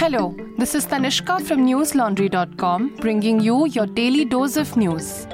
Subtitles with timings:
[0.00, 5.26] Hello, this is Tanishka from newslaundry.com bringing you your daily dose of news.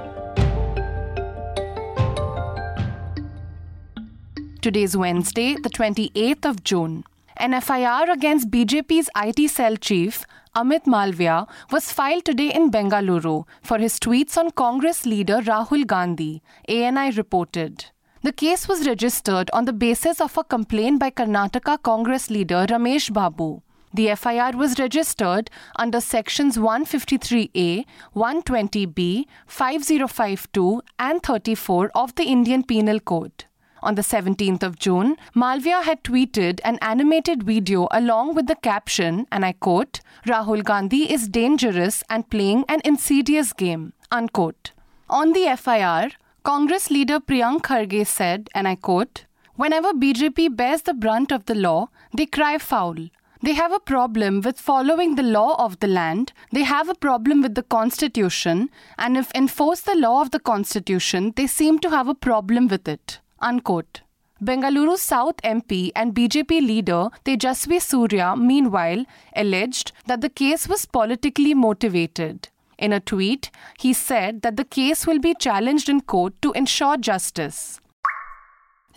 [4.62, 7.04] Today is Wednesday, the 28th of June.
[7.36, 10.24] An FIR against BJP's IT cell chief,
[10.56, 16.42] Amit Malviya, was filed today in Bengaluru for his tweets on Congress leader Rahul Gandhi,
[16.68, 17.84] ANI reported.
[18.24, 23.12] The case was registered on the basis of a complaint by Karnataka Congress leader Ramesh
[23.12, 23.62] Babu.
[23.96, 33.00] The FIR was registered under sections 153A, 120B, 5052, and 34 of the Indian Penal
[33.00, 33.46] Code.
[33.82, 39.26] On the 17th of June, Malviya had tweeted an animated video along with the caption,
[39.32, 44.72] and I quote, Rahul Gandhi is dangerous and playing an insidious game, unquote.
[45.08, 46.10] On the FIR,
[46.42, 49.24] Congress leader Priyank Kharge said, and I quote,
[49.54, 52.96] Whenever BJP bears the brunt of the law, they cry foul.
[53.42, 57.42] They have a problem with following the law of the land, they have a problem
[57.42, 62.08] with the constitution, and if enforce the law of the constitution, they seem to have
[62.08, 63.20] a problem with it.
[63.40, 64.00] Unquote.
[64.42, 71.54] Bengaluru South MP and BJP leader Tejasvi Surya, meanwhile, alleged that the case was politically
[71.54, 72.48] motivated.
[72.78, 76.98] In a tweet, he said that the case will be challenged in court to ensure
[76.98, 77.80] justice.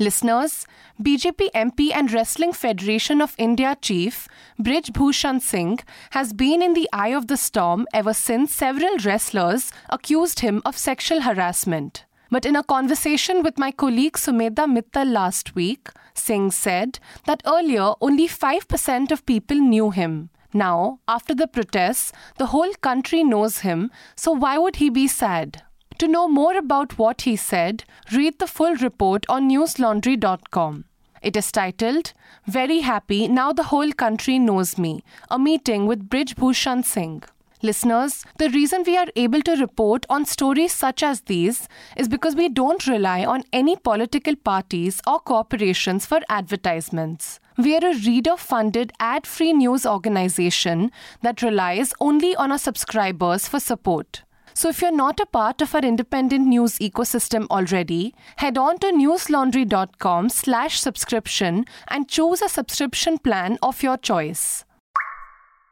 [0.01, 0.65] Listeners,
[1.03, 5.79] BJP MP and Wrestling Federation of India chief Brij Bhushan Singh
[6.11, 10.77] has been in the eye of the storm ever since several wrestlers accused him of
[10.77, 12.05] sexual harassment.
[12.31, 17.91] But in a conversation with my colleague Sumedha Mittal last week, Singh said that earlier
[17.99, 20.29] only 5% of people knew him.
[20.53, 25.63] Now, after the protests, the whole country knows him, so why would he be sad?
[25.99, 27.83] To know more about what he said,
[28.13, 30.85] read the full report on newslaundry.com.
[31.21, 32.13] It is titled,
[32.47, 37.23] Very Happy Now the Whole Country Knows Me, a meeting with Brij Bhushan Singh.
[37.61, 41.67] Listeners, the reason we are able to report on stories such as these
[41.97, 47.41] is because we don't rely on any political parties or corporations for advertisements.
[47.57, 50.91] We are a reader funded ad free news organization
[51.23, 54.23] that relies only on our subscribers for support.
[54.53, 58.87] So if you're not a part of our independent news ecosystem already, head on to
[58.87, 64.65] newslaundry.com slash subscription and choose a subscription plan of your choice.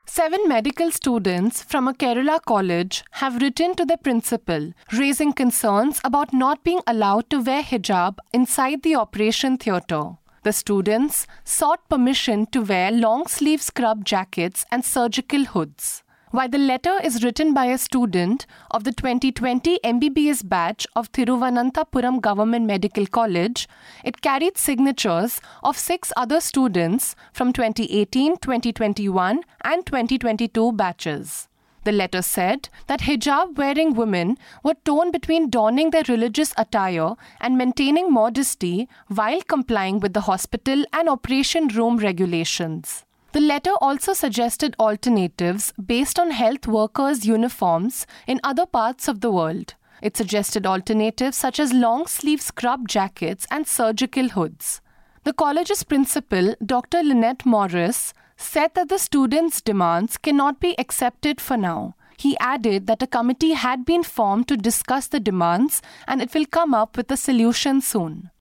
[0.09, 6.33] Seven medical students from a Kerala college have written to the principal, raising concerns about
[6.33, 10.11] not being allowed to wear hijab inside the operation theatre.
[10.43, 16.03] The students sought permission to wear long sleeve scrub jackets and surgical hoods.
[16.37, 22.21] While the letter is written by a student of the 2020 MBBS batch of Thiruvananthapuram
[22.21, 23.67] Government Medical College,
[24.03, 31.47] it carried signatures of six other students from 2018, 2021, and 2022 batches.
[31.85, 37.57] The letter said that hijab wearing women were torn between donning their religious attire and
[37.57, 43.06] maintaining modesty while complying with the hospital and operation room regulations.
[43.37, 49.29] The letter also suggested alternatives based on health workers' uniforms in other parts of the
[49.29, 49.75] world.
[50.01, 54.81] It suggested alternatives such as long sleeve scrub jackets and surgical hoods.
[55.23, 57.03] The college's principal, Dr.
[57.03, 61.93] Linette Morris, said that the students' demands cannot be accepted for now.
[62.17, 66.47] He added that a committee had been formed to discuss the demands and it will
[66.47, 68.31] come up with a solution soon.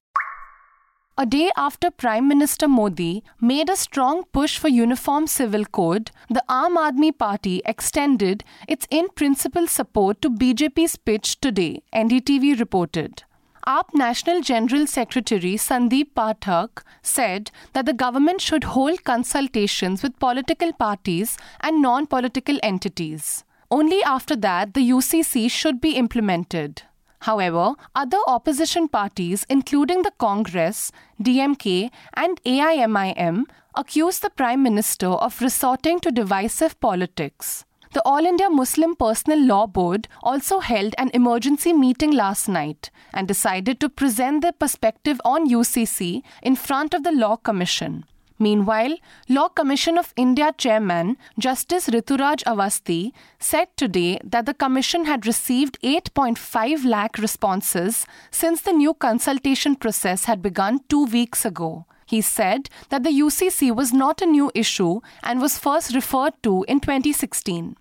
[1.19, 6.43] A day after Prime Minister Modi made a strong push for uniform civil code, the
[6.47, 13.23] Aam Aadmi Party extended its in-principle support to BJP's pitch today, NDTV reported.
[13.65, 20.71] AAP National General Secretary Sandeep Pathak said that the government should hold consultations with political
[20.71, 23.43] parties and non-political entities.
[23.71, 26.83] Only after that the UCC should be implemented.
[27.19, 30.91] However, other opposition parties, including the Congress,
[31.21, 33.45] DMK, and AIMIM,
[33.75, 37.65] accused the Prime Minister of resorting to divisive politics.
[37.93, 43.27] The All India Muslim Personal Law Board also held an emergency meeting last night and
[43.27, 48.03] decided to present their perspective on UCC in front of the Law Commission.
[48.39, 48.97] Meanwhile,
[49.29, 55.79] Law Commission of India Chairman Justice Rituraj Awasthi said today that the Commission had received
[55.81, 61.85] 8.5 lakh responses since the new consultation process had begun two weeks ago.
[62.05, 66.63] He said that the UCC was not a new issue and was first referred to
[66.67, 67.75] in 2016.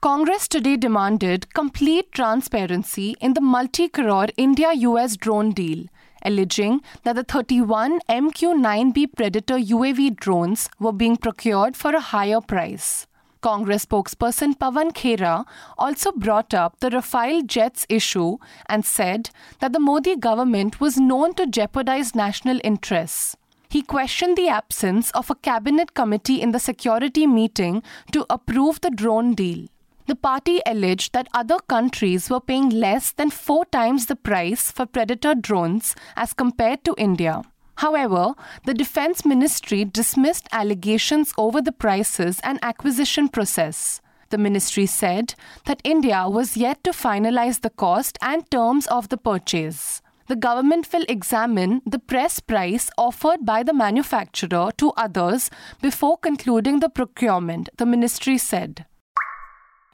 [0.00, 5.86] Congress today demanded complete transparency in the multi crore India US drone deal
[6.24, 12.40] alleging that the 31 MQ 9B Predator UAV drones were being procured for a higher
[12.40, 13.06] price.
[13.42, 15.44] Congress spokesperson Pawan Khera
[15.76, 21.34] also brought up the Rafale jets issue and said that the Modi government was known
[21.34, 23.36] to jeopardize national interests.
[23.68, 27.82] He questioned the absence of a cabinet committee in the security meeting
[28.12, 29.66] to approve the drone deal.
[30.06, 34.84] The party alleged that other countries were paying less than four times the price for
[34.84, 37.42] Predator drones as compared to India.
[37.76, 38.34] However,
[38.66, 44.00] the Defense Ministry dismissed allegations over the prices and acquisition process.
[44.30, 45.34] The ministry said
[45.66, 50.00] that India was yet to finalize the cost and terms of the purchase.
[50.28, 55.50] The government will examine the press price offered by the manufacturer to others
[55.80, 58.86] before concluding the procurement, the ministry said.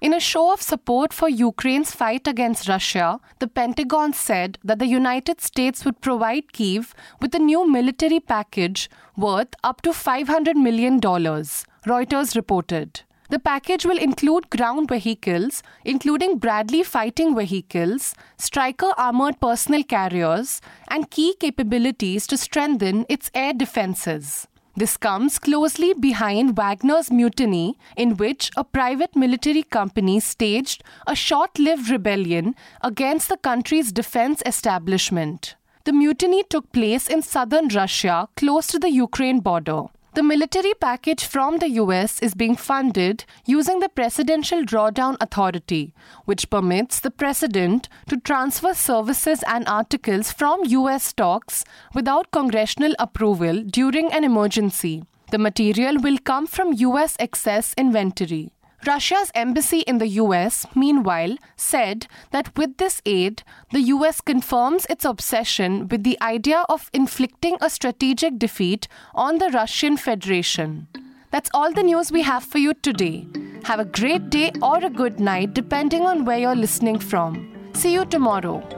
[0.01, 4.87] In a show of support for Ukraine's fight against Russia, the Pentagon said that the
[4.87, 11.01] United States would provide Kiev with a new military package worth up to $500 million,
[11.01, 13.01] Reuters reported.
[13.31, 21.11] The package will include ground vehicles, including Bradley fighting vehicles, Stryker armored personnel carriers, and
[21.11, 24.47] key capabilities to strengthen its air defenses.
[24.79, 31.59] This comes closely behind Wagner's mutiny, in which a private military company staged a short
[31.59, 35.57] lived rebellion against the country's defense establishment.
[35.83, 39.87] The mutiny took place in southern Russia, close to the Ukraine border.
[40.15, 45.95] The military package from the US is being funded using the Presidential Drawdown Authority,
[46.25, 51.65] which permits the President to transfer services and articles from US stocks
[51.95, 55.05] without congressional approval during an emergency.
[55.31, 58.51] The material will come from US excess inventory.
[58.87, 63.43] Russia's embassy in the US, meanwhile, said that with this aid,
[63.73, 69.51] the US confirms its obsession with the idea of inflicting a strategic defeat on the
[69.51, 70.87] Russian Federation.
[71.31, 73.27] That's all the news we have for you today.
[73.65, 77.53] Have a great day or a good night, depending on where you're listening from.
[77.75, 78.78] See you tomorrow.